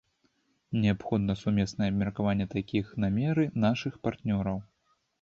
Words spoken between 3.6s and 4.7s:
нашых партнёраў.